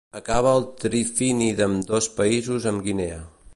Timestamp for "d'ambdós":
1.59-2.09